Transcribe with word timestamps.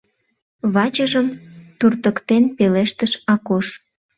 —вачыжым 0.73 1.27
туртыктен, 1.79 2.43
пелештыш 2.57 3.11
Акош. 3.33 3.67